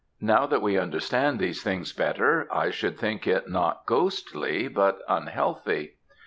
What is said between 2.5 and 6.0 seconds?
I should think it not ghostly, but unhealthy.